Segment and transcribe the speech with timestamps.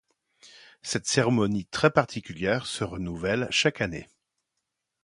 [0.81, 4.07] Cette cérémonie très particulière se renouvelle chaque année.